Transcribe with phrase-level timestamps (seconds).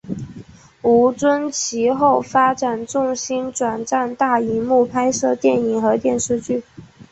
[0.81, 6.63] 吴尊其后发展重心转战大银幕拍摄电影和电视剧。